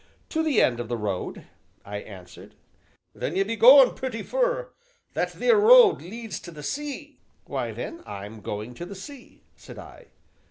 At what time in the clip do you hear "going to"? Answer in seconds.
8.41-8.85